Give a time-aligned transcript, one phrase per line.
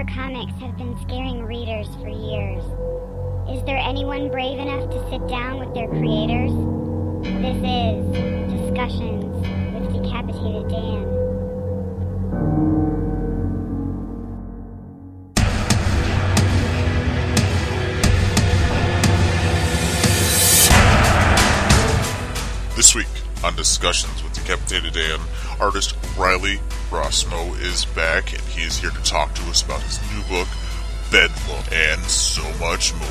[0.00, 2.64] horror comics have been scaring readers for years.
[3.50, 6.52] Is there anyone brave enough to sit down with their creators?
[7.22, 9.24] This is Discussions
[9.74, 11.04] with Decapitated Dan.
[22.76, 23.06] This week
[23.44, 25.20] on Discussions with Decapitated Dan,
[25.60, 30.00] artist Riley Rossmo is back and he is here to talk to us about his
[30.12, 30.48] new book,
[31.12, 33.06] Bedlam, and so much more.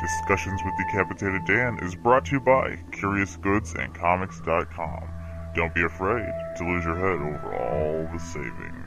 [0.00, 5.08] Discussions with Decapitated Dan is brought to you by CuriousGoodsAndComics.com.
[5.56, 8.81] Don't be afraid to lose your head over all the savings.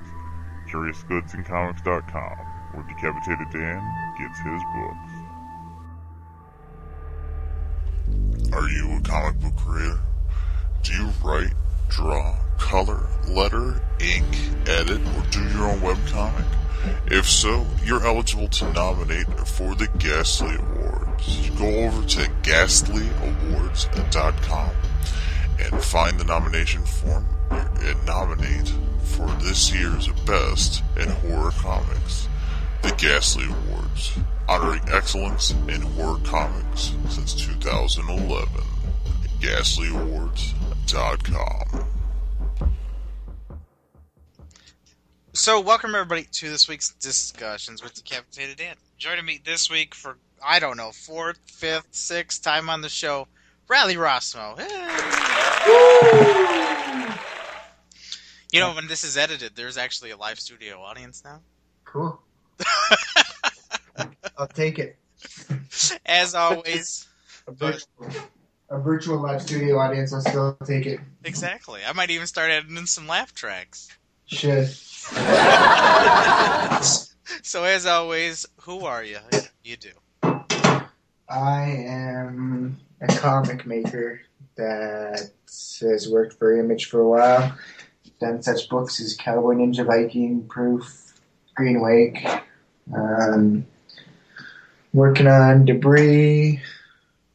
[0.76, 2.38] CuriousGoodsAndComics.com,
[2.74, 3.82] where Decapitated Dan
[4.20, 5.12] gets his books.
[8.54, 10.00] Are you a comic book creator?
[10.84, 11.54] Do you write,
[11.88, 14.26] draw, color, letter, ink,
[14.68, 16.46] edit, or do your own webcomic?
[17.08, 21.50] If so, you're eligible to nominate for the Ghastly Awards.
[21.52, 24.72] Go over to ghastlyawards.com
[25.58, 28.74] and find the nomination form and nominate
[29.06, 32.28] for this year's Best in Horror Comics,
[32.82, 34.18] the Ghastly Awards,
[34.50, 38.48] honoring excellence in horror comics since 2011.
[39.40, 41.86] GhastlyAwards.com.
[45.34, 48.76] So, welcome everybody to this week's discussions with Decapitated Dan.
[48.98, 53.28] Joining me this week for I don't know fourth, fifth, sixth time on the show,
[53.68, 54.60] Riley Rossmo.
[54.60, 56.72] Hey.
[58.56, 61.42] You know, when this is edited, there's actually a live studio audience now.
[61.84, 62.18] Cool.
[64.38, 64.96] I'll take it.
[66.06, 67.06] As always,
[67.48, 68.08] A virtual,
[68.70, 70.14] a virtual live studio audience.
[70.14, 71.02] I'll still take it.
[71.26, 71.82] exactly.
[71.86, 73.90] I might even start adding in some laugh tracks.
[74.26, 74.70] Should.
[77.42, 79.18] So, as always, who are you?
[79.64, 79.90] You do.
[81.28, 84.22] I am a comic maker
[84.56, 85.32] that
[85.82, 87.58] has worked for Image for a while.
[88.20, 91.14] Done such books as Cowboy Ninja Viking, Proof,
[91.56, 92.26] Green Wake.
[92.94, 93.66] Um,
[94.94, 96.62] working on Debris.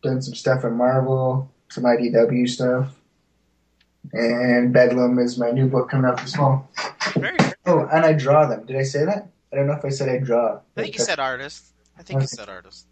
[0.03, 2.95] Done some stuff at Marvel, some IDW stuff.
[4.13, 6.71] And Bedlam is my new book coming out this fall.
[7.15, 7.37] Very.
[7.67, 8.65] Oh, and I draw them.
[8.65, 9.29] Did I say that?
[9.53, 10.61] I don't know if I said I draw.
[10.77, 11.67] I think you said artist.
[11.99, 12.87] I think you said artist.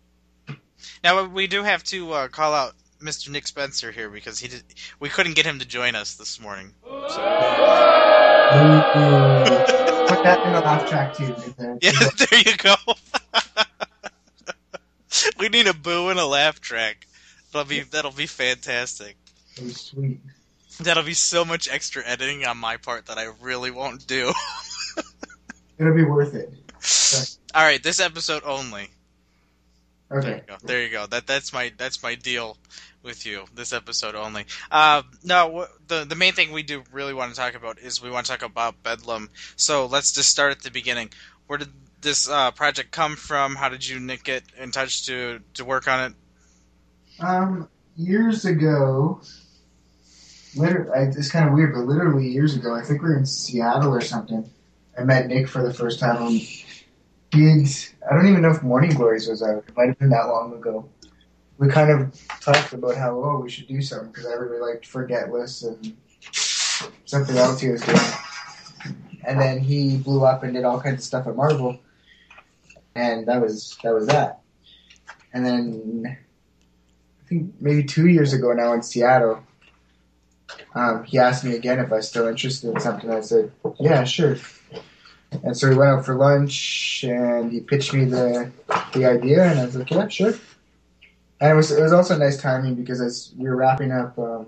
[1.03, 3.31] Now we do have to uh, call out Mr.
[3.31, 4.63] Nick Spencer here because he did.
[5.01, 6.75] We couldn't get him to join us this morning.
[6.83, 7.17] Put
[10.25, 11.27] that in a laugh track too.
[11.35, 12.75] because, Yeah, uh, there you go.
[15.39, 17.07] we need a boo and a laugh track.
[17.53, 19.17] That'll be that'll be fantastic.
[19.71, 20.21] sweet.
[20.81, 24.33] That'll be so much extra editing on my part that I really won't do.
[25.79, 26.53] It'll be worth it.
[27.55, 28.91] All right, this episode only.
[30.11, 30.57] There you go.
[30.63, 31.07] There you go.
[31.07, 32.57] That that's my that's my deal
[33.03, 33.45] with you.
[33.55, 34.47] This episode only.
[34.71, 38.03] Uh, no, wh- the the main thing we do really want to talk about is
[38.03, 39.29] we want to talk about Bedlam.
[39.57, 41.11] So let's just start at the beginning.
[41.47, 41.69] Where did
[42.01, 43.55] this uh, project come from?
[43.55, 46.17] How did you Nick, get in touch to to work on it?
[47.21, 49.21] Um, years ago,
[50.55, 53.27] literally, I, it's kind of weird, but literally years ago, I think we were in
[53.27, 54.49] Seattle or something.
[54.99, 56.41] I met Nick for the first time.
[57.33, 57.67] And
[58.11, 59.65] I don't even know if Morning Glories was out.
[59.69, 60.89] It might have been that long ago.
[61.59, 64.87] We kind of talked about how, oh, we should do something because I really liked
[64.87, 65.97] Forgetless and
[67.05, 67.99] something else he was doing.
[69.25, 71.79] And then he blew up and did all kinds of stuff at Marvel,
[72.95, 74.41] and that was that was that.
[75.35, 79.43] And then I think maybe two years ago now in Seattle,
[80.75, 83.11] um, he asked me again if I was still interested in something.
[83.11, 84.37] I said, yeah, sure.
[85.33, 88.53] And so we went out for lunch, and he pitched me the
[88.95, 90.35] the idea, and I was like, yeah, sure.
[91.41, 94.47] And it was it was also nice timing because as we were wrapping up, um,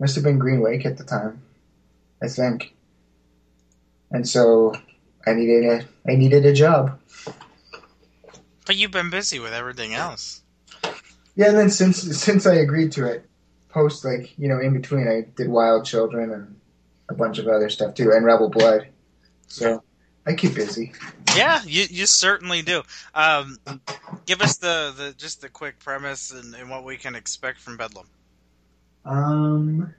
[0.00, 1.42] must have been Green Wake at the time,
[2.22, 2.74] I think.
[4.10, 4.74] And so
[5.26, 7.00] I needed a I needed a job.
[8.66, 10.42] But you've been busy with everything else.
[11.36, 13.28] Yeah, and then since since I agreed to it,
[13.70, 16.56] post like you know in between, I did Wild Children and
[17.08, 18.88] a bunch of other stuff too, and Rebel Blood.
[19.52, 19.82] So
[20.26, 20.94] I keep busy.
[21.36, 22.82] Yeah, you you certainly do.
[23.14, 23.58] Um,
[24.24, 27.76] give us the, the just the quick premise and, and what we can expect from
[27.76, 28.06] Bedlam.
[29.04, 29.94] Um,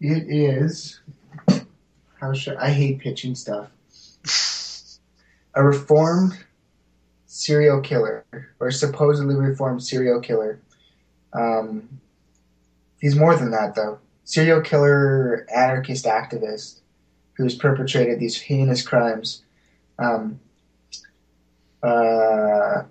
[0.00, 1.00] it is.
[2.20, 3.68] How should I hate pitching stuff?
[5.54, 6.38] A reformed
[7.26, 8.24] serial killer
[8.60, 10.60] or supposedly reformed serial killer.
[11.32, 12.00] Um,
[13.00, 13.98] he's more than that, though.
[14.22, 16.81] Serial killer, anarchist activist
[17.34, 19.42] who's perpetrated these heinous crimes.
[19.98, 20.40] Um,
[21.82, 22.82] uh,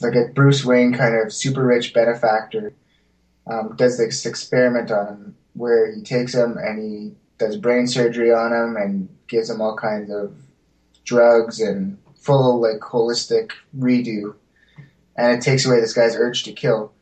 [0.00, 2.72] like a Bruce Wayne kind of super rich benefactor
[3.46, 8.32] um, does this experiment on him where he takes him and he does brain surgery
[8.32, 10.34] on him and gives him all kinds of
[11.04, 14.34] drugs and full like holistic redo,
[15.16, 16.92] and it takes away this guy's urge to kill.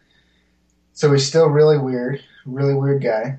[0.93, 3.39] So he's still really weird, really weird guy,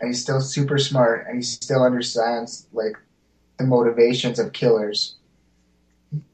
[0.00, 2.96] and he's still super smart, and he still understands like
[3.58, 5.16] the motivations of killers,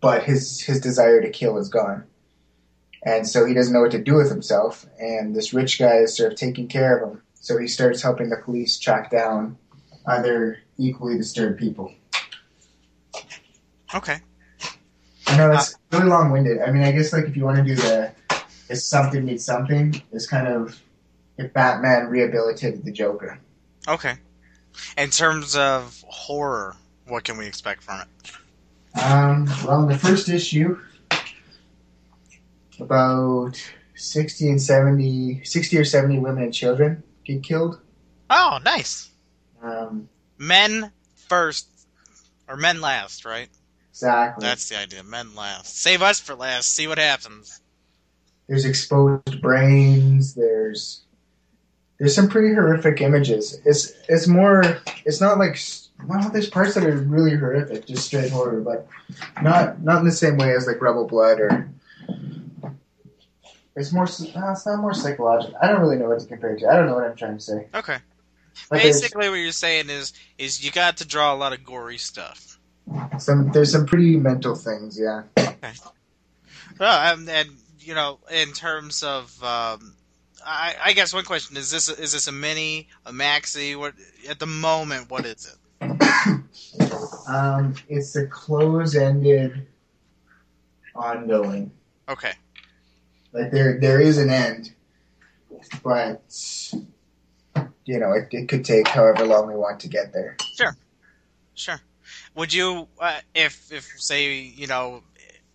[0.01, 2.05] but his his desire to kill is gone.
[3.07, 6.17] And so he doesn't know what to do with himself, and this rich guy is
[6.17, 7.23] sort of taking care of him.
[7.35, 9.59] So he starts helping the police track down
[10.07, 11.93] other equally disturbed people.
[13.95, 14.19] Okay.
[15.27, 16.61] I know that's uh, really long winded.
[16.61, 18.13] I mean, I guess like if you want to do the
[18.69, 20.81] if something needs something, it's kind of
[21.39, 23.39] if Batman rehabilitated the Joker.
[23.89, 24.15] Okay.
[24.97, 26.77] In terms of horror,
[27.07, 29.01] what can we expect from it?
[29.03, 30.79] Um, well, in the first issue,
[32.81, 33.61] about
[33.95, 37.81] 60 and 70, 60 or 70 women and children get killed.
[38.31, 39.11] Oh, nice.
[39.63, 40.09] Um,
[40.39, 41.69] Men first,
[42.49, 43.49] or men last, right?
[43.91, 44.45] exactly.
[44.45, 45.03] That's the idea.
[45.05, 45.79] Men last.
[45.81, 46.73] Save us for last.
[46.75, 47.61] See what happens.
[48.49, 50.35] there's exposed brains.
[50.35, 51.04] There's
[51.99, 53.61] there's some pretty horrific images.
[53.65, 54.81] It's it's more.
[55.05, 55.59] It's not like
[56.07, 58.87] well, there's parts that are really horrific, just straight horror, but
[59.43, 61.71] not not in the same way as like Rebel Blood or.
[63.77, 64.07] It's more.
[64.37, 65.57] No, it's not more psychological.
[65.61, 66.69] I don't really know what to compare it to.
[66.69, 67.67] I don't know what I'm trying to say.
[67.75, 67.99] Okay.
[68.71, 71.99] There's Basically, what you're saying is, is you got to draw a lot of gory
[71.99, 72.59] stuff.
[73.19, 74.99] some there's some pretty mental things.
[74.99, 75.23] Yeah.
[76.79, 77.49] Well, and, and
[77.81, 79.95] you know, in terms of, um,
[80.45, 83.77] I, I guess one question is this: is this a mini, a maxi?
[83.77, 83.95] What
[84.29, 85.11] at the moment?
[85.11, 86.41] What is it?
[87.27, 89.67] Um, it's a close-ended,
[90.95, 91.71] ongoing.
[92.07, 92.33] Okay.
[93.33, 94.75] Like there, there is an end,
[95.83, 96.23] but
[97.87, 100.37] you know, it, it could take however long we want to get there.
[100.55, 100.77] Sure.
[101.55, 101.81] Sure.
[102.35, 105.03] Would you, uh, if if say you know,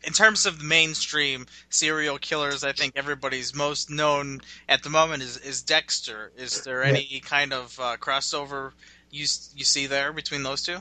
[0.03, 5.23] in terms of the mainstream serial killers, I think everybody's most known at the moment
[5.23, 6.31] is is Dexter.
[6.37, 6.89] Is there Yeah.
[6.89, 8.71] any kind of uh, crossover
[9.11, 9.25] you
[9.55, 10.77] you see there between those two?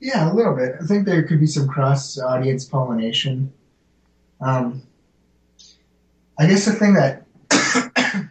[0.00, 0.76] Yeah, a little bit.
[0.82, 3.52] I think there could be some cross-audience pollination.
[4.40, 4.82] Um,
[6.38, 7.26] I guess the thing that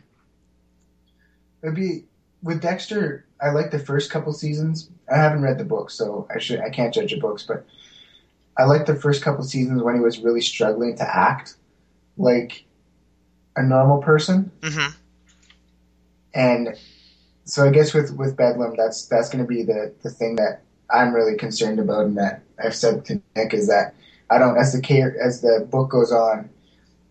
[1.62, 2.06] would be
[2.42, 4.90] with Dexter, I like the first couple seasons.
[5.12, 7.66] I haven't read the books, so I should I can't judge the books, but
[8.60, 11.56] I liked the first couple seasons when he was really struggling to act
[12.18, 12.66] like
[13.56, 14.52] a normal person.
[14.60, 14.92] Mm-hmm.
[16.34, 16.78] And
[17.46, 20.62] so I guess with with Bedlam, that's that's going to be the the thing that
[20.92, 23.96] I'm really concerned about, and that I've said to Nick is that
[24.30, 26.50] I don't as the as the book goes on,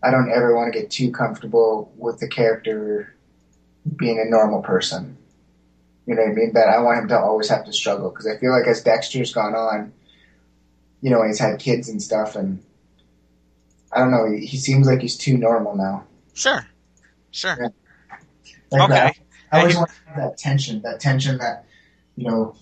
[0.03, 3.15] I don't ever want to get too comfortable with the character
[3.95, 5.17] being a normal person.
[6.05, 6.53] You know what I mean?
[6.53, 9.33] That I want him to always have to struggle because I feel like as Dexter's
[9.33, 9.91] gone on,
[11.01, 12.61] you know, he's had kids and stuff, and
[13.91, 14.29] I don't know.
[14.31, 16.05] He, he seems like he's too normal now.
[16.33, 16.67] Sure.
[17.31, 17.57] Sure.
[17.59, 18.17] Yeah.
[18.71, 18.93] Like Okay.
[18.93, 19.15] that.
[19.51, 21.65] I always want to have that tension, that tension that,
[22.15, 22.55] you know,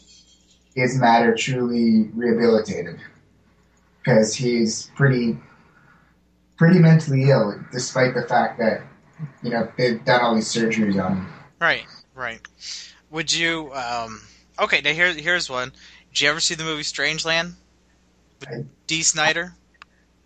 [0.75, 2.99] is Madder truly rehabilitated?
[3.97, 5.37] Because he's pretty,
[6.57, 8.83] pretty mentally ill, despite the fact that,
[9.43, 11.33] you know, they've done all these surgeries on him.
[11.59, 11.85] Right.
[12.15, 12.39] Right.
[13.09, 13.73] Would you?
[13.73, 14.21] Um,
[14.59, 14.81] okay.
[14.81, 15.71] Now here here's one.
[16.13, 17.53] Did you ever see the movie Strangeland?
[18.47, 19.53] I- Dee Snider.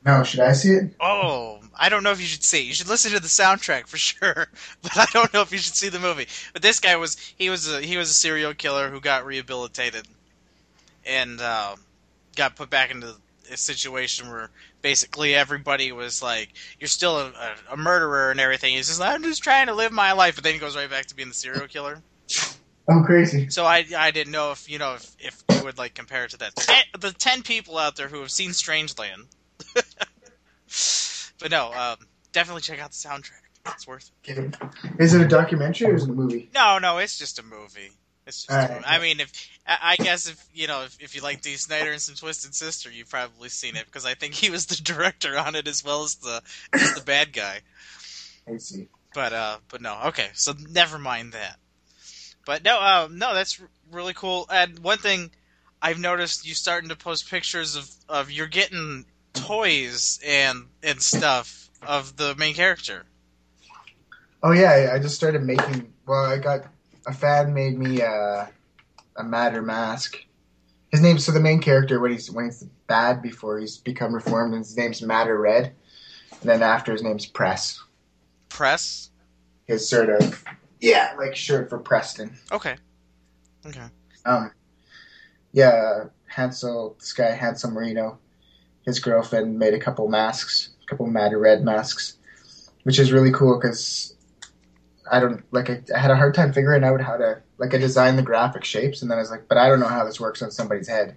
[0.04, 0.96] No, should I see it?
[1.00, 2.62] Oh, I don't know if you should see.
[2.62, 2.66] it.
[2.66, 4.48] You should listen to the soundtrack for sure,
[4.82, 6.28] but I don't know if you should see the movie.
[6.54, 10.08] But this guy was he was a he was a serial killer who got rehabilitated
[11.06, 11.76] and uh,
[12.36, 13.16] got put back into
[13.52, 14.50] a situation where
[14.82, 16.50] basically everybody was like,
[16.80, 19.74] "You're still a, a, a murderer and everything." He's just, like, "I'm just trying to
[19.76, 22.02] live my life," but then he goes right back to being the serial killer.
[22.88, 23.50] I'm crazy.
[23.50, 26.32] So I I didn't know if you know if, if you would like compare it
[26.32, 26.54] to that.
[27.00, 29.28] The ten people out there who have seen Strangeland.
[31.40, 31.98] but no, um,
[32.32, 33.42] definitely check out the soundtrack.
[33.74, 34.56] It's worth it.
[35.00, 36.50] Is it a documentary or is it a movie?
[36.54, 37.92] No, no, it's just a movie.
[38.26, 38.72] It's just a Alright.
[38.72, 38.86] movie.
[38.88, 39.32] I mean, if
[39.68, 42.56] I I guess if you know if, if you like Dee Snider and some Twisted
[42.56, 45.84] Sister, you've probably seen it because I think he was the director on it as
[45.84, 46.42] well as the
[46.74, 47.60] as the bad guy.
[48.48, 48.88] I see.
[49.14, 51.58] But uh, but no, okay, so never mind that.
[52.46, 54.48] But no, uh, no, that's really cool.
[54.52, 55.32] And one thing
[55.82, 61.70] I've noticed, you starting to post pictures of of you're getting toys and and stuff
[61.82, 63.06] of the main character.
[64.44, 65.94] Oh yeah, I- just started making.
[66.08, 66.62] Well, I got
[67.08, 68.46] a fan made me uh,
[69.16, 70.18] a Madder mask.
[70.92, 71.20] His name.
[71.20, 74.76] So the main character when he's when he's bad before he's become reformed, and his
[74.76, 75.74] name's Madder Red,
[76.42, 77.82] and then after his name's Press.
[78.50, 79.10] Press.
[79.68, 80.44] His sort of
[80.82, 82.38] yeah, like short for Preston.
[82.52, 82.76] Okay.
[83.66, 83.86] Okay.
[84.26, 84.52] Um,
[85.54, 88.20] yeah, Hansel, this guy Hansel Marino,
[88.86, 92.18] his girlfriend made a couple masks, a couple Madder Red masks,
[92.84, 94.16] which is really cool because
[95.10, 97.78] I don't like I, I had a hard time figuring out how to like I
[97.78, 100.20] designed the graphic shapes and then I was like, but I don't know how this
[100.20, 101.16] works on somebody's head.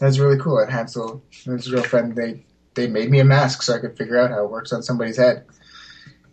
[0.00, 0.58] It's really cool.
[0.58, 4.18] And Hansel and his girlfriend they they made me a mask so I could figure
[4.18, 5.46] out how it works on somebody's head.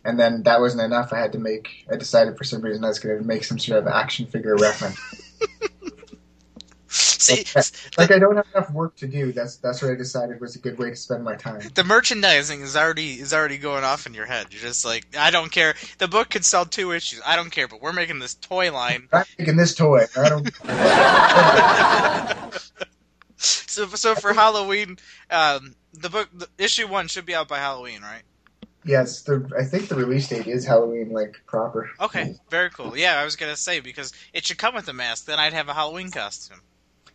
[0.05, 1.13] And then that wasn't enough.
[1.13, 1.85] I had to make.
[1.91, 4.55] I decided for some reason I was going to make some sort of action figure
[4.55, 4.99] reference.
[6.87, 7.45] See,
[7.97, 9.31] like I don't have enough work to do.
[9.31, 11.61] That's that's what I decided was a good way to spend my time.
[11.73, 14.47] the merchandising is already is already going off in your head.
[14.51, 15.73] You're just like, I don't care.
[15.97, 17.21] The book could sell two issues.
[17.25, 19.07] I don't care, but we're making this toy line.
[19.11, 20.05] I'm making this toy.
[20.17, 20.51] I don't.
[23.43, 28.01] So, so for Halloween, um, the book the, issue one should be out by Halloween,
[28.01, 28.21] right?
[28.85, 31.89] Yes, the I think the release date is Halloween, like proper.
[31.99, 32.97] Okay, very cool.
[32.97, 35.25] Yeah, I was gonna say because it should come with a mask.
[35.25, 36.61] Then I'd have a Halloween costume.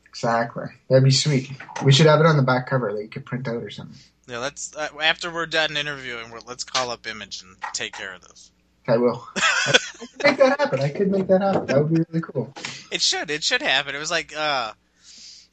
[0.07, 0.65] Exactly.
[0.89, 1.51] That'd be sweet.
[1.85, 3.97] We should have it on the back cover that you could print out or something.
[4.27, 8.15] Yeah, let's uh, after we're done interviewing, we're, let's call up Image and take care
[8.15, 8.51] of this.
[8.87, 9.27] I will.
[9.37, 10.81] I could make that happen.
[10.81, 11.67] I could make that happen.
[11.67, 12.53] That would be really cool.
[12.91, 13.31] It should.
[13.31, 13.95] It should happen.
[13.95, 14.73] It was like uh,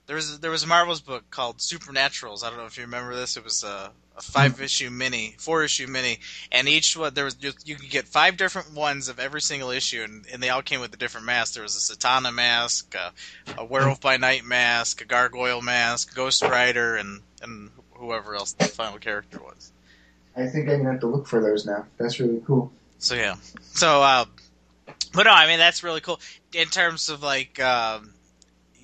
[0.08, 2.44] there was there was a Marvel's book called Supernaturals.
[2.44, 3.38] I don't know if you remember this.
[3.38, 6.20] It was a, a five issue mini, four issue mini,
[6.52, 9.72] and each one there was you, you could get five different ones of every single
[9.72, 11.54] issue, and, and they all came with a different mask.
[11.54, 13.12] There was a Satana mask, a,
[13.58, 18.66] a Werewolf by Night mask, a Gargoyle mask, Ghost Rider, and and whoever else the
[18.66, 19.72] final character was.
[20.36, 21.86] I think I'm gonna have to look for those now.
[21.98, 22.72] That's really cool.
[23.00, 23.36] So yeah.
[23.62, 24.26] So uh
[25.14, 26.20] but no, I mean that's really cool.
[26.54, 28.15] In terms of like um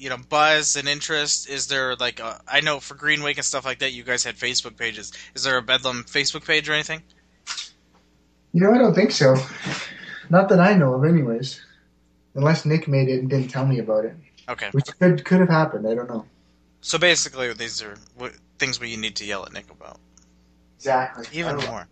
[0.02, 3.46] you know, buzz and interest, is there like a, I know for Green Wake and
[3.46, 5.14] stuff like that you guys had Facebook pages.
[5.36, 7.04] Is there a Bedlam Facebook page or anything?
[8.52, 9.36] You know, I don't think so.
[10.32, 11.62] Not that I know of, anyways.
[12.34, 14.16] Unless Nick made it and didn't tell me about it,
[14.50, 14.70] Okay.
[14.72, 15.88] which could could have happened.
[15.88, 16.26] I don't know.
[16.80, 20.00] So basically these are what, things we need to yell at Nick about.
[20.78, 21.28] Exactly.
[21.32, 21.66] Even more.
[21.66, 21.72] know.
[21.72, 21.88] more.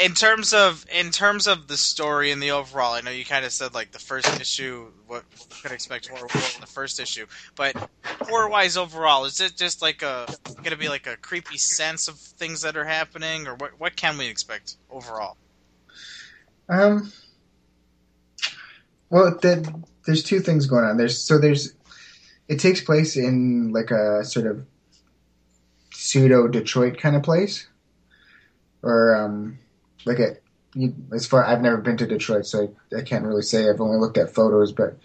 [0.00, 3.44] In terms of in terms of the story and the overall, I know you kind
[3.44, 7.26] of said like the first issue, what we could expect horror in the first issue,
[7.54, 7.76] but
[8.22, 10.26] horror wise overall, is it just like a
[10.56, 13.96] going to be like a creepy sense of things that are happening, or what what
[13.96, 15.36] can we expect overall?
[16.68, 17.12] Um.
[19.10, 20.96] Well, the, there's two things going on.
[20.96, 21.74] There's so there's
[22.48, 24.64] it takes place in like a sort of
[25.92, 27.66] pseudo Detroit kind of place,
[28.82, 29.58] or um,
[30.04, 30.42] like
[30.74, 33.68] you, as far I've never been to Detroit, so I, I can't really say.
[33.68, 34.96] I've only looked at photos, but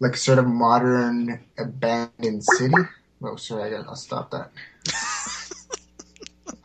[0.00, 2.74] like sort of modern abandoned city.
[3.22, 4.50] Oh, sorry, I got, I'll stop that.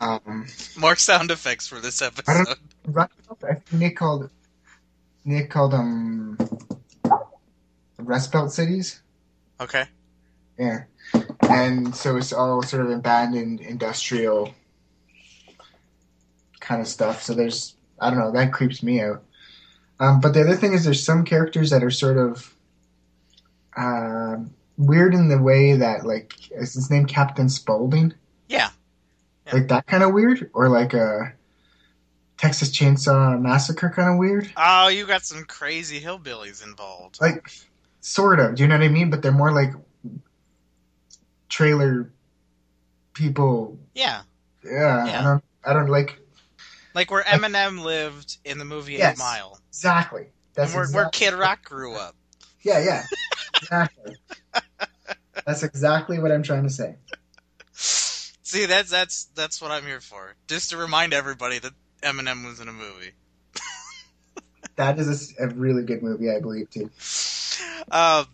[0.00, 2.56] um, More sound effects for this episode.
[2.94, 4.30] I think Nick called
[5.24, 6.38] Nick called them
[7.98, 9.00] Rust Belt cities.
[9.60, 9.84] Okay.
[10.58, 10.84] Yeah,
[11.48, 14.54] and so it's all sort of abandoned industrial
[16.72, 17.22] kind of stuff.
[17.22, 19.22] So there's I don't know that creeps me out.
[20.00, 22.54] Um, but the other thing is there's some characters that are sort of
[23.76, 28.14] um weird in the way that like is his name Captain Spaulding?
[28.48, 28.70] Yeah.
[29.46, 29.54] Yeah.
[29.54, 31.34] Like that kind of weird, or like a
[32.38, 34.50] Texas Chainsaw Massacre kind of weird.
[34.56, 37.20] Oh, you got some crazy hillbillies involved.
[37.20, 37.50] Like
[38.00, 39.10] sort of, do you know what I mean?
[39.10, 39.72] But they're more like
[41.48, 42.10] trailer
[43.12, 43.78] people.
[43.94, 44.22] Yeah.
[44.64, 45.20] Yeah, Yeah.
[45.20, 46.21] I don't, I don't like
[46.94, 49.16] Like where Eminem lived in the movie Yes.
[49.16, 49.58] Eight Mile.
[49.70, 50.26] exactly.
[50.54, 52.14] That's and where, where Kid Rock grew up.
[52.64, 53.04] Yeah, yeah,
[53.60, 54.16] exactly.
[55.44, 56.94] That's exactly what I'm trying to say.
[57.72, 60.36] See, that's that's that's what I'm here for.
[60.46, 61.72] Just to remind everybody that
[62.04, 63.12] Eminem was in a movie.
[64.76, 66.88] That is a really good movie, I believe too.
[67.90, 68.26] Um,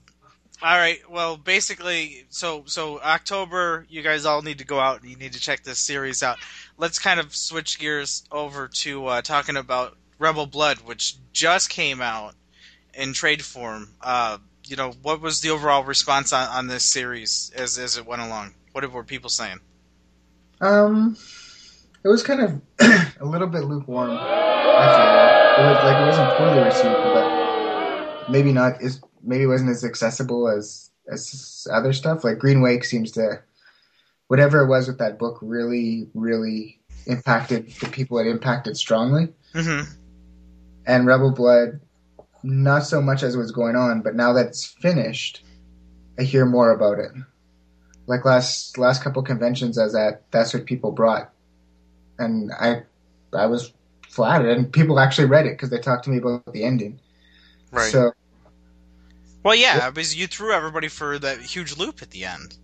[0.63, 0.99] all right.
[1.09, 5.03] Well, basically, so so October, you guys all need to go out.
[5.03, 6.39] and You need to check this series out.
[6.77, 12.01] Let's kind of switch gears over to uh, talking about Rebel Blood, which just came
[12.01, 12.35] out
[12.95, 13.89] in trade form.
[14.01, 18.05] Uh, you know, what was the overall response on, on this series as as it
[18.07, 18.55] went along?
[18.73, 19.61] What were people saying?
[20.61, 21.17] Um,
[22.05, 22.61] it was kind of
[23.21, 24.11] a little bit lukewarm.
[24.11, 28.83] I feel it was like it wasn't poorly received, but maybe not.
[28.83, 32.25] Is maybe wasn't as accessible as as other stuff.
[32.25, 33.41] Like Green Wake seems to,
[34.29, 39.29] whatever it was with that book, really, really impacted the people it impacted strongly.
[39.55, 39.91] Mm-hmm.
[40.87, 41.81] And Rebel Blood,
[42.43, 45.43] not so much as was going on, but now that it's finished,
[46.19, 47.13] I hear more about it.
[48.07, 51.31] Like last last couple conventions I was at, that's what people brought,
[52.19, 52.83] and I
[53.35, 53.73] I was
[54.09, 57.01] flattered, and people actually read it because they talked to me about the ending.
[57.71, 57.93] Right.
[57.93, 58.13] So
[59.49, 62.57] well, yeah, because you threw everybody for that huge loop at the end.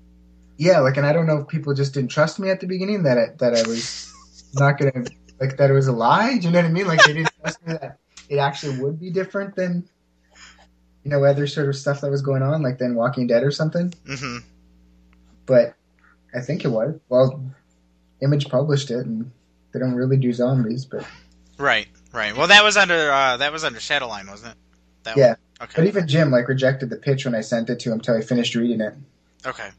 [0.57, 3.03] yeah, like, and I don't know if people just didn't trust me at the beginning
[3.05, 4.13] that I, that I was
[4.55, 5.05] not gonna
[5.41, 6.39] like that it was a lie.
[6.39, 6.87] Do you know what I mean?
[6.87, 7.99] Like they didn't trust me that
[8.29, 9.89] it actually would be different than
[11.03, 13.51] you know other sort of stuff that was going on, like than Walking Dead or
[13.51, 13.91] something.
[14.07, 14.39] Mm-hmm.
[15.47, 15.75] But
[16.35, 16.99] I think it was.
[17.09, 17.45] Well,
[18.23, 19.31] Image published it, and
[19.73, 21.05] they don't really do zombies, but
[21.59, 22.37] Right, right.
[22.37, 24.59] Well, that was under uh, that was under Shadowline, wasn't it?
[25.05, 25.29] That Yeah.
[25.29, 25.37] One?
[25.65, 25.73] Okay.
[25.77, 28.23] but even Jim like rejected the pitch when I sent it to him until he
[28.23, 28.95] finished reading it.
[29.47, 29.71] Okay.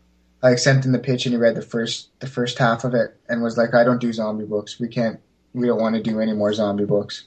[0.43, 2.93] I like, sent him the pitch and he read the first the first half of
[2.93, 4.79] it and was like, "I don't do zombie books.
[4.79, 5.19] We can't.
[5.53, 7.23] We don't want to do any more zombie books."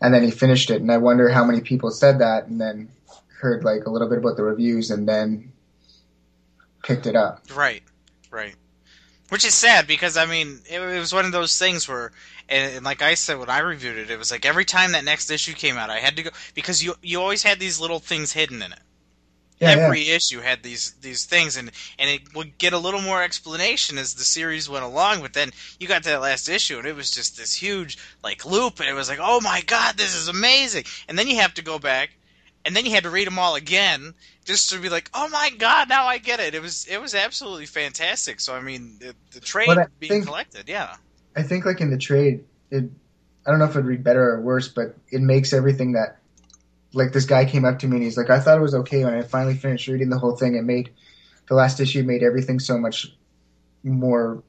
[0.00, 2.88] And then he finished it, and I wonder how many people said that, and then
[3.40, 5.52] heard like a little bit about the reviews, and then
[6.82, 7.42] picked it up.
[7.54, 7.82] Right,
[8.30, 8.54] right.
[9.30, 12.12] Which is sad because I mean it, it was one of those things where,
[12.48, 15.04] and, and like I said when I reviewed it, it was like every time that
[15.04, 18.00] next issue came out, I had to go because you you always had these little
[18.00, 18.80] things hidden in it.
[19.60, 19.84] Yeah, yeah.
[19.84, 23.98] Every issue had these these things, and and it would get a little more explanation
[23.98, 25.20] as the series went along.
[25.20, 28.44] But then you got to that last issue, and it was just this huge like
[28.44, 30.84] loop, and it was like, oh my god, this is amazing.
[31.08, 32.10] And then you have to go back,
[32.64, 34.14] and then you had to read them all again
[34.44, 36.54] just to be like, oh my god, now I get it.
[36.54, 38.40] It was it was absolutely fantastic.
[38.40, 40.96] So I mean, the, the trade being think- collected, yeah,
[41.36, 42.84] I think like in the trade, it
[43.46, 46.18] I don't know if it'd read better or worse, but it makes everything that
[46.92, 49.04] like this guy came up to me and he's like, I thought it was okay
[49.04, 50.56] when I finally finished reading the whole thing.
[50.56, 50.90] It made
[51.48, 53.06] the last issue made everything so much
[53.82, 54.42] more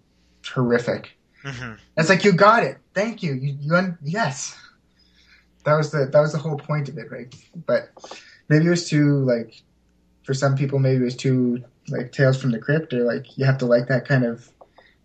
[0.46, 1.18] horrific.
[1.44, 2.78] hmm It's like you got it.
[2.94, 3.34] Thank you.
[3.34, 4.58] You, you un- yes.
[5.64, 7.34] That was the that was the whole point of it, right?
[7.66, 7.90] But
[8.50, 9.62] maybe it was too like
[10.24, 13.46] for some people maybe it was too like Tales from the Crypt or like you
[13.46, 14.48] have to like that kind of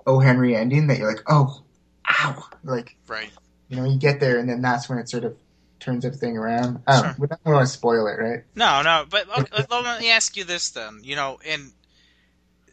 [0.07, 1.63] O Henry ending that you're like, oh,
[2.09, 3.31] ow, like right.
[3.69, 5.37] you know you get there and then that's when it sort of
[5.81, 6.83] turns everything around.
[6.87, 7.15] I don't Sure.
[7.19, 8.45] We don't want to spoil it, right?
[8.55, 11.01] No, no, but okay, let me ask you this then.
[11.03, 11.73] You know, in,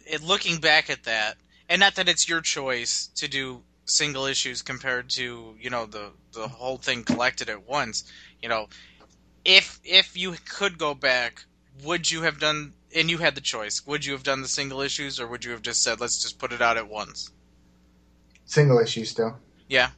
[0.08, 1.36] in looking back at that,
[1.70, 6.12] and not that it's your choice to do single issues compared to you know the
[6.34, 8.04] the whole thing collected at once.
[8.42, 8.68] You know,
[9.46, 11.46] if if you could go back,
[11.84, 12.74] would you have done?
[12.96, 13.86] And you had the choice.
[13.88, 16.38] Would you have done the single issues, or would you have just said, "Let's just
[16.38, 17.32] put it out at once"?
[18.46, 19.38] Single issues still.
[19.68, 19.90] Yeah.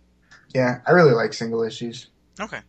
[0.54, 2.08] Yeah, I really like single issues.
[2.40, 2.62] Okay.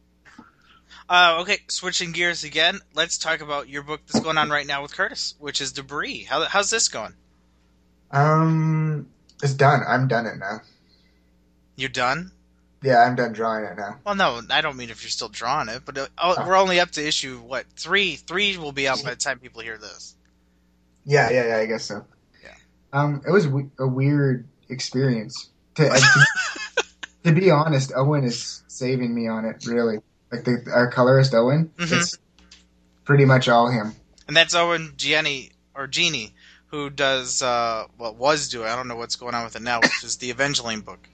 [1.09, 2.81] Uh, okay, switching gears again.
[2.95, 6.25] Let's talk about your book that's going on right now with Kurtis, which is Debris.
[6.25, 7.15] How, how's this going?
[8.11, 9.09] Um,
[9.41, 9.83] it's done.
[9.87, 10.63] I'm done it now.
[11.77, 12.33] You done?
[12.83, 13.99] Yeah, I'm done drawing it now.
[14.05, 16.47] Well, no, I don't mean if you're still drawing it, but uh, oh, Oh.
[16.47, 18.17] we're only up to issue what three?
[18.17, 20.15] Three will be out by the time people hear this.
[21.05, 21.57] Yeah, yeah, yeah.
[21.59, 22.05] I guess so.
[22.43, 22.55] Yeah.
[22.93, 23.47] Um, it was
[23.79, 25.49] a weird experience.
[25.77, 26.27] To, to,
[27.25, 29.67] to be honest, Owen is saving me on it.
[29.67, 29.99] Really,
[30.31, 31.73] like the our colorist Owen.
[31.77, 32.01] Mhm.
[32.01, 32.19] It's
[33.05, 33.95] pretty much all him.
[34.29, 36.35] And that's Owen Gianni or Genie,
[36.69, 38.69] who does uh, what was doing.
[38.69, 41.09] I don't know what's going on with it now, which is the Evangeline book.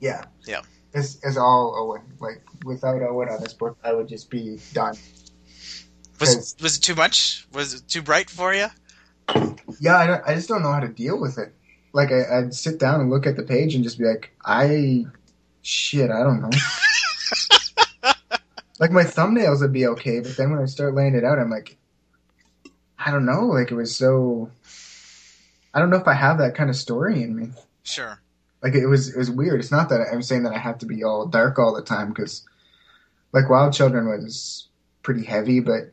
[0.00, 0.24] Yeah.
[0.46, 0.62] Yeah.
[0.92, 2.02] It's, it's all Owen.
[2.20, 4.96] Like without Owen on this book, I would just be done.
[6.20, 7.46] Was was it too much?
[7.52, 8.68] Was it too bright for you?
[9.80, 11.52] Yeah, I, don't, I just don't know how to deal with it.
[11.92, 15.04] Like I, I'd sit down and look at the page and just be like, I,
[15.62, 16.50] shit, I don't know.
[18.78, 21.50] like my thumbnails would be okay, but then when I start laying it out, I'm
[21.50, 21.76] like,
[22.98, 23.46] I don't know.
[23.46, 24.50] Like it was so.
[25.74, 27.50] I don't know if I have that kind of story in me.
[27.82, 28.20] Sure.
[28.62, 29.60] Like it was, it was weird.
[29.60, 32.08] It's not that I'm saying that I have to be all dark all the time
[32.08, 32.44] because,
[33.32, 34.68] like, Wild Children was
[35.02, 35.92] pretty heavy, but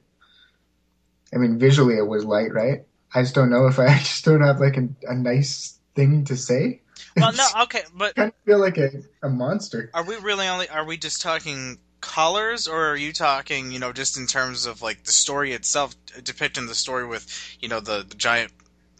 [1.33, 2.85] I mean, visually it was light, right?
[3.13, 6.25] I just don't know if I, I just don't have like a, a nice thing
[6.25, 6.81] to say.
[7.15, 8.89] Well, no, okay, but I kind of feel like a,
[9.21, 9.91] a monster.
[9.93, 10.67] are we really only?
[10.69, 14.81] Are we just talking colors, or are you talking, you know, just in terms of
[14.81, 17.25] like the story itself, depicting the story with,
[17.59, 18.51] you know, the, the giant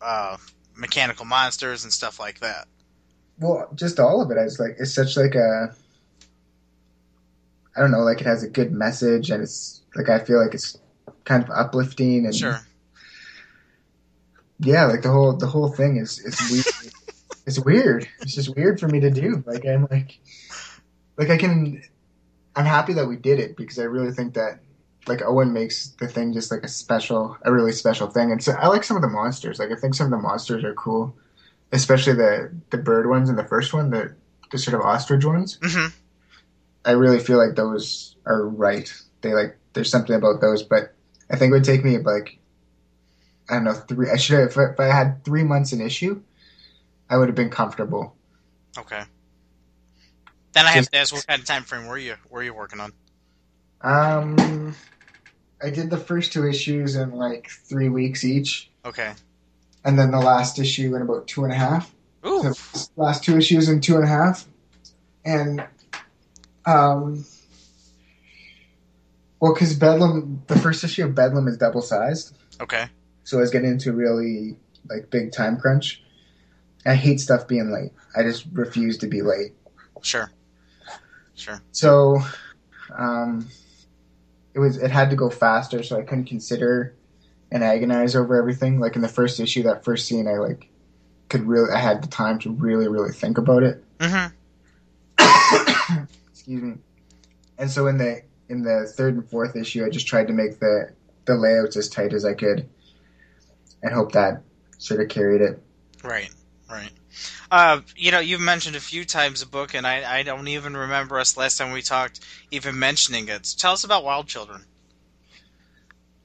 [0.02, 0.38] uh,
[0.76, 2.68] mechanical monsters and stuff like that?
[3.40, 4.38] Well, just all of it.
[4.38, 5.74] I was like, it's such like a,
[7.76, 10.54] I don't know, like it has a good message, and it's like I feel like
[10.54, 10.78] it's
[11.26, 12.60] kind of uplifting and Sure.
[14.60, 16.94] yeah, like the whole the whole thing is is weird.
[17.46, 18.08] it's weird.
[18.22, 19.44] It's just weird for me to do.
[19.46, 20.20] Like I'm like,
[21.18, 21.82] like I can.
[22.56, 24.60] I'm happy that we did it because I really think that
[25.08, 28.32] like Owen makes the thing just like a special, a really special thing.
[28.32, 29.58] And so I like some of the monsters.
[29.58, 31.16] Like I think some of the monsters are cool,
[31.74, 34.16] especially the the bird ones in the first one, the
[34.52, 35.60] the sort of ostrich ones.
[35.62, 35.88] hmm
[36.86, 38.94] I really feel like those are right.
[39.22, 40.94] They like there's something about those, but
[41.32, 42.40] I think it would take me like
[43.50, 44.10] I don't know three.
[44.10, 46.22] I should have if, I- if I had three months an issue,
[47.10, 48.16] I would have been comfortable.
[48.78, 49.02] Okay.
[50.54, 52.54] Then I have Just- to ask, what kind of time frame were you were you
[52.54, 52.94] working on?
[53.82, 54.76] Um,
[55.62, 59.14] I did the first two issues in like three weeks each, Okay.
[59.84, 61.94] And then the last issue in about two and a half.
[62.26, 62.54] Ooh.
[62.54, 64.46] So last two issues in two and a half,
[65.26, 65.66] and
[66.66, 67.26] um,
[69.40, 72.86] well, because Bedlam, the first issue of Bedlam is double sized, Okay.
[73.24, 74.56] so I was getting into really
[74.90, 76.02] like big time crunch.
[76.86, 77.92] I hate stuff being late.
[78.16, 79.54] I just refuse to be late.
[80.02, 80.30] Sure.
[81.36, 81.62] Sure.
[81.72, 82.22] So,
[82.96, 83.48] um,
[84.54, 86.94] it was it had to go faster, so I couldn't consider
[87.54, 88.80] and agonize over everything.
[88.80, 90.68] Like in the first issue, that first scene, I like
[91.30, 93.82] could really I had the time to really really think about it.
[94.02, 94.26] hmm
[96.32, 96.74] Excuse me.
[97.58, 100.60] And so in the in the third and fourth issue, I just tried to make
[100.60, 100.92] the
[101.26, 102.68] the layouts as tight as I could,
[103.82, 104.42] and hope that
[104.80, 105.62] sort of carried it.
[106.04, 106.30] Right.
[106.70, 106.92] Right.
[107.52, 110.76] Uh, you know, you've mentioned a few times a book, and I, I don't even
[110.76, 113.46] remember us last time we talked even mentioning it.
[113.46, 114.66] So tell us about Wild Children.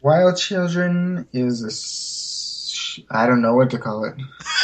[0.03, 4.15] Wild Children is a s- I don't know what to call it.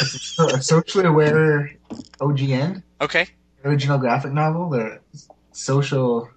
[0.01, 1.71] It's a, a socially aware
[2.19, 2.83] OGN.
[3.01, 3.27] Okay.
[3.63, 4.99] original graphic novel, the
[5.51, 6.29] social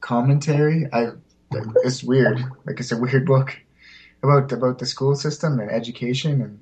[0.00, 0.86] commentary.
[0.92, 1.08] I
[1.84, 2.38] it's weird.
[2.66, 3.56] Like it's a weird book
[4.22, 6.60] about about the school system and education, and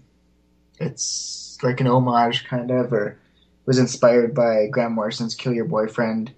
[0.79, 3.19] it's like an homage kind of, or
[3.67, 6.33] was inspired by Grant Morrison's "Kill Your Boyfriend"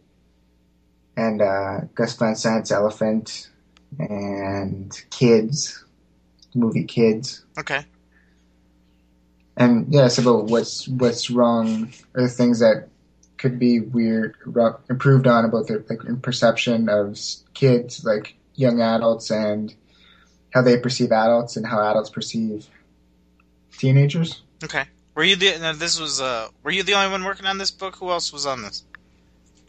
[1.16, 3.50] and uh, Gus Van Sant's "Elephant"
[3.98, 5.84] and Kids,
[6.54, 7.44] movie Kids.
[7.58, 7.84] Okay.
[9.56, 12.88] And yeah, it's about what's what's wrong or the things that
[13.38, 14.36] could be weird,
[14.88, 17.18] improved on about the like in perception of
[17.54, 19.74] kids, like young adults, and
[20.50, 22.66] how they perceive adults and how adults perceive
[23.78, 24.42] teenagers.
[24.62, 24.84] Okay.
[25.14, 25.74] Were you the?
[25.76, 26.20] This was.
[26.20, 27.96] Uh, were you the only one working on this book?
[27.96, 28.84] Who else was on this?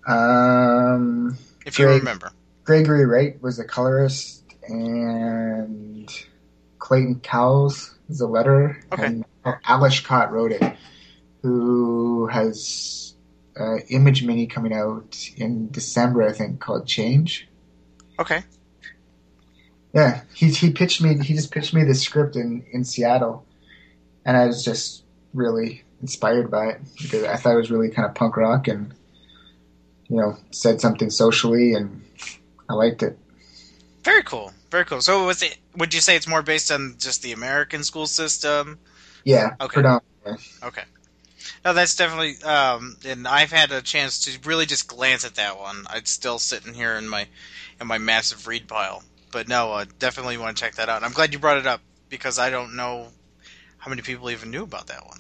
[0.08, 1.99] Um, If you Greg.
[1.99, 2.32] remember.
[2.69, 6.08] Gregory Wright was the colorist, and
[6.77, 9.05] Clayton Cowles is the letterer, Okay.
[9.08, 9.25] and
[9.67, 10.75] Ales Kot wrote it,
[11.41, 13.15] who has
[13.60, 17.47] uh, Image Mini coming out in December, I think, called Change.
[18.19, 18.43] Okay.
[19.91, 21.17] Yeah, he he pitched me.
[21.17, 23.47] He just pitched me the script in in Seattle,
[24.23, 25.03] and I was just
[25.34, 28.93] really inspired by it because I thought it was really kind of punk rock and
[30.08, 32.03] you know said something socially, and
[32.69, 33.17] I liked it.
[34.03, 34.53] Very cool.
[34.71, 35.01] Very cool.
[35.01, 35.58] So was it?
[35.75, 38.79] Would you say it's more based on just the American school system?
[39.23, 39.82] Yeah, Okay.
[40.63, 40.84] Okay.
[41.65, 42.41] No, that's definitely.
[42.43, 45.86] Um, and I've had a chance to really just glance at that one.
[45.95, 47.27] It's still sitting here in my
[47.82, 49.03] in my massive read pile.
[49.32, 50.97] But no, uh, definitely want to check that out.
[50.97, 53.08] And I'm glad you brought it up because I don't know
[53.77, 55.19] how many people even knew about that one.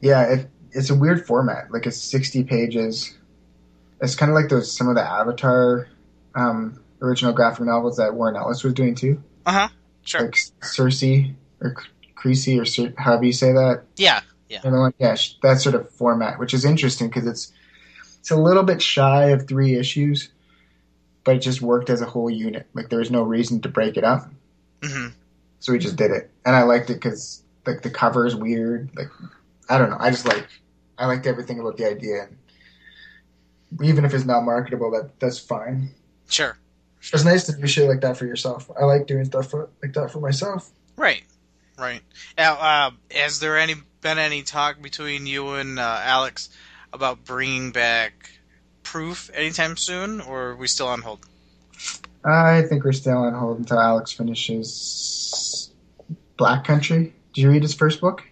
[0.00, 1.70] Yeah, it, it's a weird format.
[1.70, 3.16] Like it's sixty pages.
[4.00, 5.88] It's kind of like those some of the Avatar
[6.36, 9.68] um, original graphic novels that Warren Ellis was doing too, Uh huh.
[10.02, 10.20] Sure.
[10.22, 11.74] like Cersei or
[12.14, 13.82] Creasy or Cer- however you say that.
[13.96, 14.20] Yeah.
[14.48, 14.60] Yeah.
[14.62, 17.52] And one, yeah, that sort of format, which is interesting because it's
[18.20, 20.30] it's a little bit shy of three issues,
[21.24, 22.66] but it just worked as a whole unit.
[22.74, 24.30] Like there was no reason to break it up,
[24.84, 25.08] hmm
[25.58, 28.90] so we just did it, and I liked it because like the cover is weird.
[28.94, 29.08] Like
[29.68, 30.46] I don't know, I just like
[30.98, 35.90] I liked everything about the idea, and even if it's not marketable, that that's fine.
[36.28, 36.58] Sure.
[37.12, 38.70] It's nice to do shit like that for yourself.
[38.80, 40.70] I like doing stuff for, like that for myself.
[40.96, 41.22] Right.
[41.78, 42.00] Right.
[42.36, 46.48] Now, uh, has there any been any talk between you and uh, Alex
[46.92, 48.30] about bringing back
[48.82, 51.26] proof anytime soon, or are we still on hold?
[52.24, 55.70] I think we're still on hold until Alex finishes
[56.36, 57.12] Black Country.
[57.34, 58.22] Did you read his first book?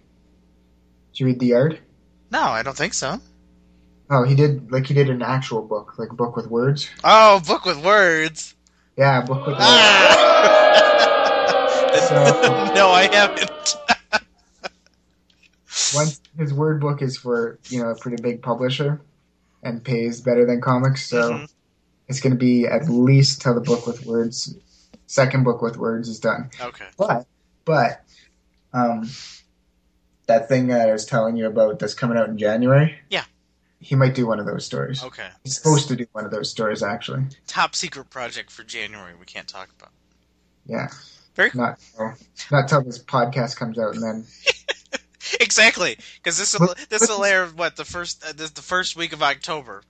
[1.12, 1.78] Did you read The Yard?
[2.30, 3.20] No, I don't think so.
[4.10, 6.88] Oh, he did like he did an actual book, like a book with words.
[7.02, 8.54] Oh, book with words.
[8.96, 9.60] Yeah, book with words.
[11.96, 12.72] Ah!
[12.74, 13.76] no, I haven't.
[15.94, 19.00] Once his word book is for you know a pretty big publisher
[19.62, 21.48] and pays better than comics, so Mhm.
[22.08, 24.54] it's going to be at least till the book with words,
[25.06, 26.50] second book with words is done.
[26.60, 26.86] Okay.
[26.98, 27.26] But
[27.64, 28.02] but
[28.72, 29.08] um,
[30.26, 32.96] that thing that I was telling you about that's coming out in January.
[33.08, 33.24] Yeah.
[33.84, 35.04] He might do one of those stories.
[35.04, 35.28] Okay.
[35.44, 37.24] He's supposed to do one of those stories, actually.
[37.46, 39.12] Top secret project for January.
[39.18, 39.90] We can't talk about.
[40.66, 40.88] Yeah.
[41.34, 42.14] Very Not till,
[42.50, 44.24] not till this podcast comes out, and then
[45.40, 48.96] exactly because this will What- this will air what the first uh, this, the first
[48.96, 49.82] week of October.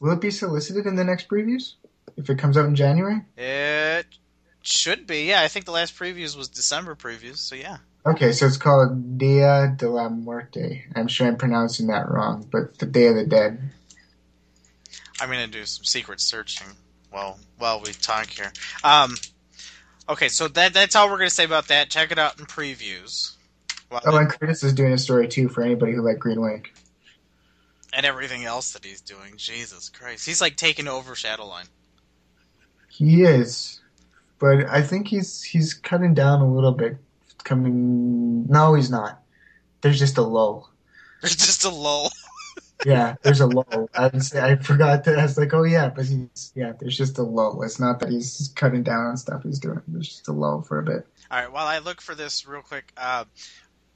[0.00, 1.74] will it be solicited in the next previews
[2.16, 3.22] if it comes out in January?
[3.36, 4.06] It
[4.62, 5.24] should be.
[5.24, 7.38] Yeah, I think the last previews was December previews.
[7.38, 7.78] So yeah.
[8.08, 10.84] Okay, so it's called Dia de la Muerte.
[10.94, 13.70] I'm sure I'm pronouncing that wrong, but the Day of the Dead.
[15.20, 16.68] I'm gonna do some secret searching
[17.10, 18.52] while while we talk here.
[18.82, 19.16] Um,
[20.08, 21.90] okay, so that that's all we're gonna say about that.
[21.90, 23.34] Check it out in previews.
[23.90, 26.72] Well, Oh, and Kurtis is doing a story too for anybody who liked Green Wake.
[27.92, 29.34] and everything else that he's doing.
[29.36, 31.68] Jesus Christ, he's like taking over Shadowline.
[32.88, 33.80] He is,
[34.38, 36.96] but I think he's he's cutting down a little bit.
[37.44, 39.22] Coming, no, he's not.
[39.80, 40.70] There's just a lull.
[41.22, 42.10] There's just a lull.
[42.86, 43.90] Yeah, there's a lull.
[43.92, 45.18] I I forgot that.
[45.18, 46.74] I was like, oh yeah, but he's yeah.
[46.78, 47.60] There's just a lull.
[47.64, 49.82] It's not that he's cutting down on stuff he's doing.
[49.88, 51.04] There's just a lull for a bit.
[51.28, 53.24] All right, while I look for this real quick, uh,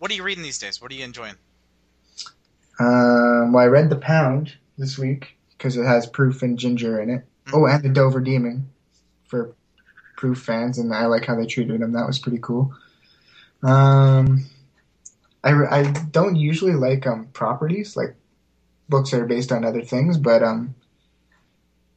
[0.01, 0.83] what are you reading these days?
[0.83, 1.37] What are you enjoying?
[2.81, 7.11] Um, well, I read The Pound this week because it has Proof and Ginger in
[7.11, 7.25] it.
[7.53, 8.69] Oh, and The Dover Demon
[9.29, 9.55] for
[10.17, 11.93] Proof fans, and I like how they treated him.
[11.93, 12.75] That was pretty cool.
[13.62, 14.44] Um,
[15.44, 18.16] I, I don't usually like um properties like
[18.88, 20.75] books that are based on other things, but um,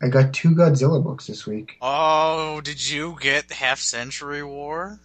[0.01, 1.77] I got two Godzilla books this week.
[1.81, 4.99] Oh, did you get Half Century War?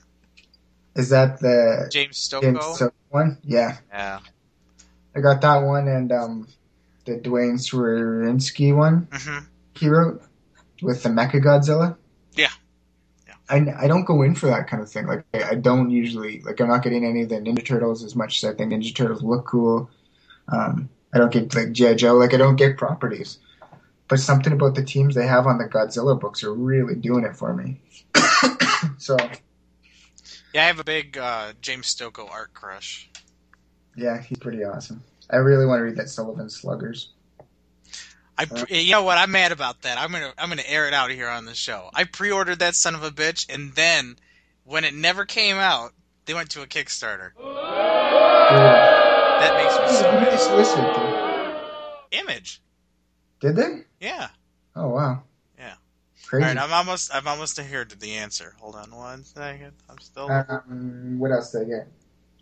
[0.94, 2.74] Is that the James James Stocco?
[2.74, 3.38] Stokoe one?
[3.42, 4.20] Yeah, yeah.
[5.14, 6.48] I got that one and um,
[7.04, 9.08] the Duane Swierczynski one.
[9.12, 9.38] hmm
[9.76, 10.22] he wrote
[10.82, 11.96] with the Mecha Godzilla.
[13.50, 15.06] I, I don't go in for that kind of thing.
[15.06, 18.14] Like I, I don't usually like I'm not getting any of the Ninja Turtles as
[18.14, 19.90] much as I think Ninja Turtles look cool.
[20.48, 22.14] Um, I don't get like GI Joe.
[22.14, 23.38] Like I don't get properties,
[24.08, 27.36] but something about the teams they have on the Godzilla books are really doing it
[27.36, 27.80] for me.
[28.98, 29.16] so
[30.54, 33.10] Yeah, I have a big uh, James Stokoe art crush.
[33.96, 35.02] yeah, he's pretty awesome.
[35.30, 37.12] I really want to read that Sullivan Sluggers.
[38.40, 39.18] I, pre- you know what?
[39.18, 39.98] I'm mad about that.
[39.98, 41.90] I'm gonna, I'm gonna air it out here on the show.
[41.92, 44.16] I pre-ordered that son of a bitch, and then
[44.64, 45.92] when it never came out,
[46.24, 47.33] they went to a Kickstarter.
[49.40, 50.40] That makes me so Who did they mad.
[50.40, 52.18] solicit it to?
[52.18, 52.61] Image,
[53.40, 53.83] Did they?
[54.00, 54.29] yeah.
[54.74, 55.22] Oh wow.
[55.59, 55.74] Yeah.
[56.26, 56.42] Crazy.
[56.44, 58.55] All right, I'm almost, I'm almost here to the answer.
[58.59, 59.72] Hold on one second.
[59.88, 60.31] I'm still.
[60.31, 61.88] Um, what else did I get?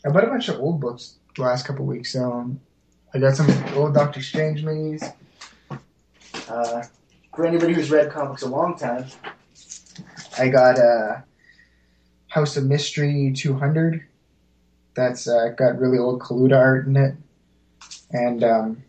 [0.07, 2.15] I bought a bunch of old books the last couple weeks.
[2.17, 2.61] Um,
[3.13, 5.13] I got some old Doctor Strange minis.
[6.49, 6.83] Uh,
[7.35, 9.07] for anybody who's read comics a long time,
[10.39, 11.21] I got uh,
[12.29, 14.05] House of Mystery 200.
[14.95, 17.15] That's uh, got really old Kaluta art in it.
[18.11, 18.83] And um,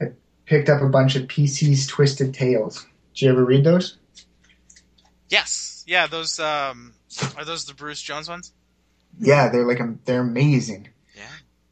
[0.00, 0.12] I
[0.46, 2.86] picked up a bunch of PC's Twisted Tales.
[3.14, 3.98] Did you ever read those?
[5.28, 6.06] yes, yeah.
[6.06, 6.94] Those, um,
[7.36, 8.52] are those the Bruce Jones ones?
[9.20, 10.88] Yeah, they're like um, they're amazing.
[11.14, 11.22] Yeah.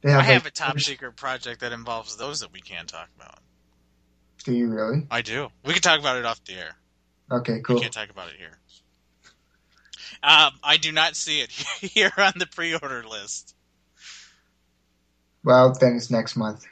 [0.03, 2.89] They I have, have like, a top secret project that involves those that we can't
[2.89, 3.39] talk about.
[4.47, 5.05] Do you really?
[5.11, 5.49] I do.
[5.65, 6.77] We can talk about it off the air.
[7.33, 7.81] Okay, We cool.
[7.81, 8.57] can't talk about it here.
[10.23, 13.57] Um, I do not see it here on the pre-order list.
[15.43, 16.65] Well, then it's next month.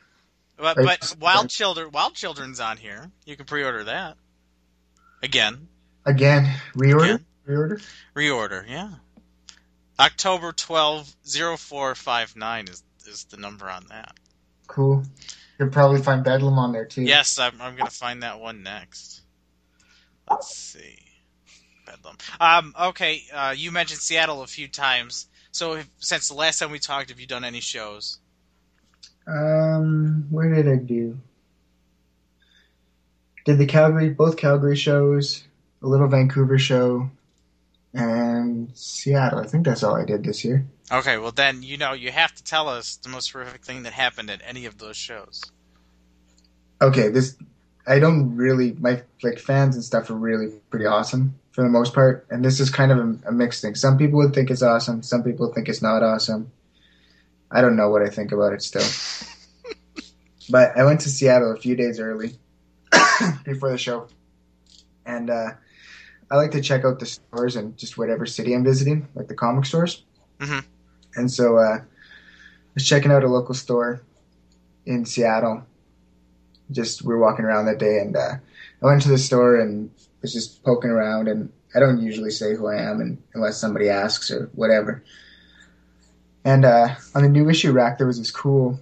[0.56, 3.10] But, but Wild Children, Wild Children's on here.
[3.26, 4.16] You can pre-order that.
[5.20, 5.66] Again,
[6.06, 7.24] Again, reorder, Again?
[7.48, 7.82] reorder.
[8.14, 8.68] reorder.
[8.68, 8.90] Yeah.
[9.98, 11.12] October 12,
[11.58, 14.14] 0459 is is the number on that.
[14.68, 15.02] Cool.
[15.58, 17.02] You'll probably find Bedlam on there too.
[17.02, 19.22] Yes, I'm, I'm going to find that one next.
[20.28, 20.98] Let's see.
[21.86, 22.16] Bedlam.
[22.40, 25.26] Um, okay, uh, you mentioned Seattle a few times.
[25.52, 28.18] So if, since the last time we talked, have you done any shows?
[29.26, 31.18] Um, where did I do?
[33.44, 35.44] Did the Calgary, both Calgary shows,
[35.82, 37.10] a little Vancouver show,
[37.94, 39.38] and Seattle.
[39.38, 40.66] I think that's all I did this year.
[40.92, 43.92] Okay, well then you know you have to tell us the most horrific thing that
[43.92, 45.42] happened at any of those shows.
[46.82, 47.36] Okay, this
[47.86, 51.94] I don't really my like fans and stuff are really pretty awesome for the most
[51.94, 53.76] part, and this is kind of a, a mixed thing.
[53.76, 56.50] Some people would think it's awesome, some people think it's not awesome.
[57.50, 58.82] I don't know what I think about it still.
[60.50, 62.36] but I went to Seattle a few days early
[63.44, 64.08] before the show,
[65.06, 65.50] and uh,
[66.30, 69.34] I like to check out the stores in just whatever city I'm visiting, like the
[69.34, 70.02] comic stores.
[70.40, 70.64] Mhm.
[71.16, 71.82] And so uh, I
[72.74, 74.02] was checking out a local store
[74.86, 75.64] in Seattle
[76.70, 78.34] just we were walking around that day and uh,
[78.82, 79.90] I went to the store and
[80.22, 83.88] was just poking around and I don't usually say who I am and, unless somebody
[83.88, 85.02] asks or whatever.
[86.44, 88.78] And uh, on the new issue rack there was this cool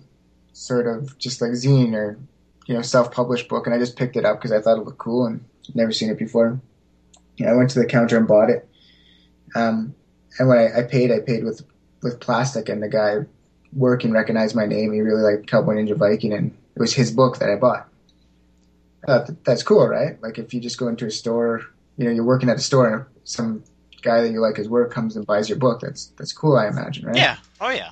[0.53, 2.19] sort of just like zine or
[2.67, 4.85] you know self published book, and I just picked it up because I thought it
[4.85, 6.61] looked cool and never seen it before.
[7.37, 8.69] You know, I went to the counter and bought it.
[9.55, 9.95] Um,
[10.39, 11.63] and when I, I paid, I paid with
[12.03, 13.19] with plastic, and the guy
[13.73, 14.93] working recognized my name.
[14.93, 17.89] He really liked Cowboy Ninja Viking, and it was his book that I bought.
[19.05, 20.21] I thought that's cool, right?
[20.23, 21.63] Like if you just go into a store,
[21.97, 23.65] you know, you're working at a store, and some
[24.03, 25.81] guy that you like his work comes and buys your book.
[25.81, 27.17] That's that's cool, I imagine, right?
[27.17, 27.37] Yeah.
[27.61, 27.91] Oh yeah.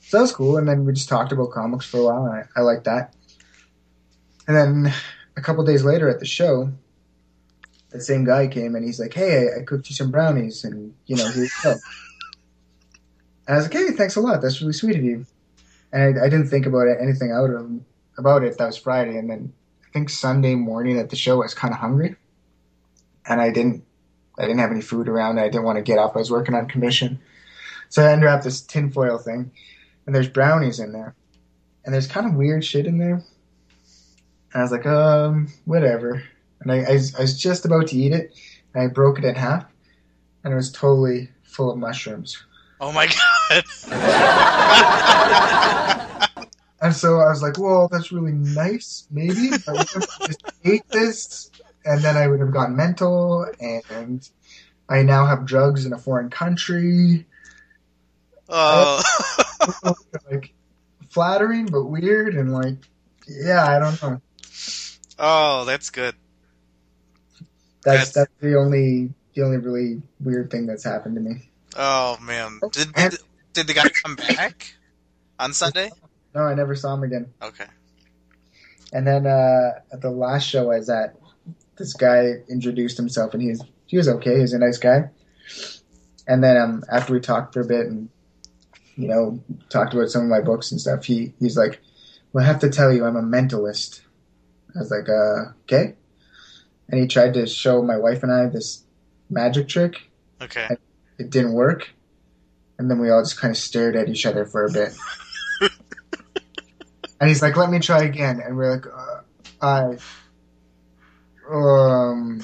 [0.00, 2.34] So that was cool, and then we just talked about comics for a while, and
[2.34, 3.14] I, I liked that.
[4.46, 4.94] And then
[5.36, 6.70] a couple days later at the show,
[7.92, 10.94] the same guy came and he's like, "Hey, I, I cooked you some brownies, and
[11.06, 11.76] you know, here you go."
[13.44, 14.40] And I was like, "Hey, thanks a lot.
[14.40, 15.26] That's really sweet of you."
[15.92, 17.68] And I, I didn't think about it, anything out of
[18.16, 18.56] about it.
[18.56, 19.52] That was Friday, and then
[19.84, 22.14] I think Sunday morning at the show, I was kind of hungry,
[23.26, 23.84] and I didn't,
[24.38, 25.40] I didn't have any food around.
[25.40, 26.14] I didn't want to get up.
[26.14, 27.20] I was working on commission,
[27.88, 29.50] so I unwrapped this tinfoil thing,
[30.06, 31.16] and there's brownies in there,
[31.84, 33.24] and there's kind of weird shit in there.
[34.52, 36.22] And I was like, um, whatever.
[36.62, 38.34] And I, I, was, I was just about to eat it,
[38.74, 39.64] and I broke it in half,
[40.44, 42.42] and it was totally full of mushrooms.
[42.80, 43.06] Oh my
[43.50, 43.62] god.
[46.82, 49.50] And so I was like, well, that's really nice, maybe.
[49.50, 51.48] But what if I just ate this,
[51.84, 54.28] and then I would have gone mental, and
[54.88, 57.24] I now have drugs in a foreign country.
[58.48, 59.00] Oh.
[60.30, 60.52] like
[61.08, 62.78] flattering, but weird, and like,
[63.28, 64.20] yeah, I don't know.
[65.20, 66.16] oh, that's good.
[67.84, 71.50] That's That's- that's the only the only really weird thing that's happened to me.
[71.76, 72.60] Oh man.
[72.70, 73.18] Did did,
[73.54, 74.74] did the guy come back
[75.38, 75.90] on Sunday?
[76.34, 77.32] No, I never saw him again.
[77.42, 77.64] Okay.
[78.92, 81.16] And then uh, at the last show I was at,
[81.76, 84.34] this guy introduced himself, and he was he was okay.
[84.36, 85.10] He was a nice guy.
[86.28, 88.08] And then um, after we talked for a bit, and
[88.96, 91.80] you know, talked about some of my books and stuff, he he's like,
[92.32, 94.02] "Well, I have to tell you, I'm a mentalist."
[94.76, 95.96] I was like, uh, "Okay."
[96.92, 98.84] And he tried to show my wife and I this
[99.28, 99.96] magic trick.
[100.40, 100.68] Okay.
[101.18, 101.90] It didn't work,
[102.78, 104.92] and then we all just kind of stared at each other for a bit.
[107.20, 109.20] and he's like, "Let me try again," and we're like, uh,
[109.60, 109.96] "I."
[111.50, 112.40] Um,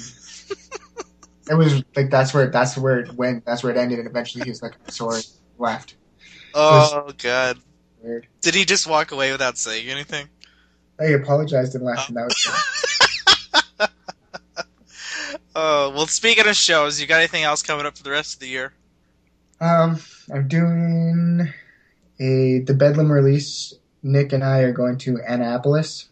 [1.50, 3.44] it was like that's where that's where it went.
[3.44, 5.22] That's where it ended, and eventually he was like, "I'm sorry,"
[5.58, 5.96] left.
[6.54, 7.58] Oh god.
[8.02, 8.28] Weird.
[8.40, 10.28] Did he just walk away without saying anything?
[11.00, 13.04] I apologized and left, and that was it.
[15.60, 16.06] Oh well.
[16.06, 18.72] Speaking of shows, you got anything else coming up for the rest of the year?
[19.60, 20.00] Um,
[20.32, 21.52] I'm doing
[22.20, 23.74] a the Bedlam release.
[24.04, 26.08] Nick and I are going to Annapolis,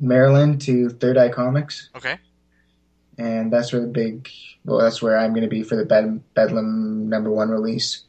[0.00, 2.18] Maryland, to Third Eye Comics, Okay.
[3.16, 4.28] and that's where the big.
[4.64, 8.02] Well, that's where I'm going to be for the Bed- Bedlam number one release.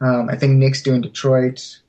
[0.00, 1.80] Um, I think Nick's doing Detroit,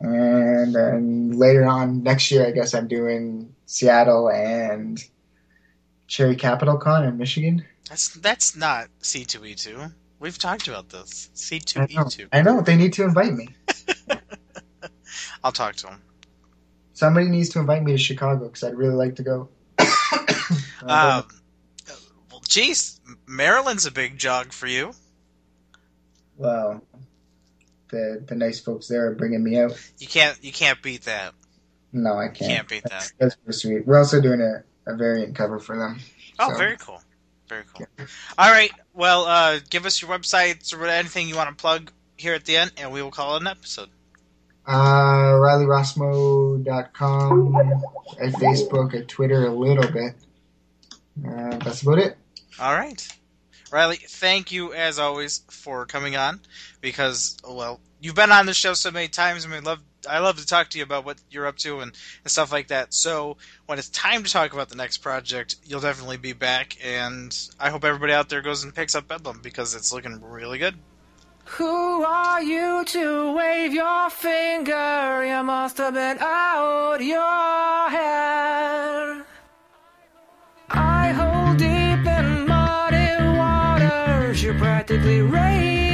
[0.00, 5.02] and then later on next year, I guess I'm doing Seattle and
[6.14, 7.64] Cherry Capital Con in Michigan.
[7.88, 9.80] That's that's not C two E two.
[10.20, 11.28] We've talked about this.
[11.34, 12.28] C two E two.
[12.32, 13.48] I know they need to invite me.
[15.42, 16.02] I'll talk to them.
[16.92, 19.48] Somebody needs to invite me to Chicago because I'd really like to go.
[20.86, 20.86] Um,
[22.30, 24.92] well, geez, Maryland's a big jog for you.
[26.36, 26.80] well,
[27.88, 29.72] the the nice folks there are bringing me out.
[29.98, 31.34] You can't you can't beat that.
[31.92, 32.50] No, I can't.
[32.50, 33.10] Can't beat that.
[33.18, 33.86] That's pretty sweet.
[33.86, 36.00] We're also doing a, a variant cover for them.
[36.38, 37.00] Oh, So- very cool.
[37.48, 37.86] Very cool.
[38.38, 38.70] All right.
[38.94, 42.56] Well, uh, give us your websites or anything you want to plug here at the
[42.56, 43.90] end, and we will call it an episode.
[44.66, 45.34] Uh,
[46.64, 47.56] RileyRossmo.com,
[48.20, 50.14] at Facebook, at Twitter, a little bit.
[51.26, 52.16] Uh, that's about it.
[52.58, 53.06] All right.
[53.74, 56.38] Riley, thank you as always for coming on
[56.80, 60.38] because well, you've been on the show so many times and we love I love
[60.38, 61.90] to talk to you about what you're up to and,
[62.22, 62.94] and stuff like that.
[62.94, 67.36] So when it's time to talk about the next project, you'll definitely be back and
[67.58, 70.76] I hope everybody out there goes and picks up Bedlam because it's looking really good.
[71.44, 75.26] Who are you to wave your finger?
[75.26, 79.23] You must have been out your head.
[84.58, 85.93] Practically raised